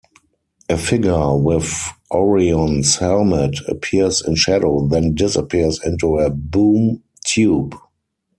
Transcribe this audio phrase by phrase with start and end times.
[0.67, 7.75] A figure, with Orion's helmet, appears in shadow then disappears into a Boom Tube.